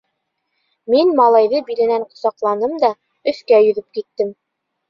[0.93, 2.93] Мин малайҙы биленән ҡосаҡланым да
[3.33, 4.35] өҫкә йөҙөп киттем.